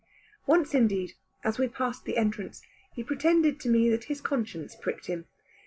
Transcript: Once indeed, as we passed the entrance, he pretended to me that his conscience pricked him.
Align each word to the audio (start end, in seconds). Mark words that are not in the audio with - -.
Once 0.47 0.73
indeed, 0.73 1.13
as 1.43 1.59
we 1.59 1.67
passed 1.67 2.05
the 2.05 2.17
entrance, 2.17 2.63
he 2.95 3.03
pretended 3.03 3.59
to 3.59 3.69
me 3.69 3.87
that 3.87 4.05
his 4.05 4.19
conscience 4.19 4.75
pricked 4.75 5.05
him. 5.05 5.27